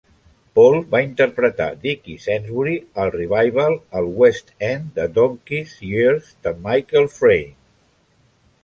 [0.59, 7.09] Paul va interpretar Dickie Sainsbury al revival al West End de "Donkeys' Years" de Michael
[7.21, 7.59] Frayn.